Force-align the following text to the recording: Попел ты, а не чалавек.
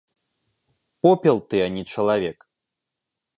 Попел 1.01 1.37
ты, 1.47 1.61
а 1.61 1.69
не 1.69 1.85
чалавек. 1.91 2.49